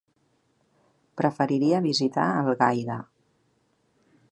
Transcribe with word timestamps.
Preferiria 1.21 1.83
visitar 1.85 2.25
Algaida. 2.39 2.99